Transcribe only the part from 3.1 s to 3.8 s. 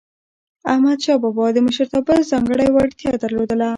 درلودله.